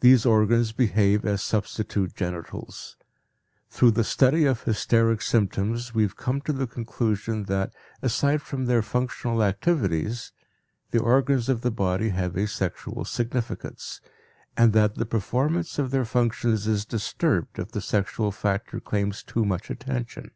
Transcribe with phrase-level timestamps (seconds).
[0.00, 2.96] These organs behave as substitute genitals;
[3.68, 8.64] through the study of hysteric symptoms we have come to the conclusion that aside from
[8.64, 10.32] their functional activities,
[10.92, 14.00] the organs of the body have a sexual significance,
[14.56, 19.44] and that the performance of their functions is disturbed if the sexual factor claims too
[19.44, 20.30] much attention.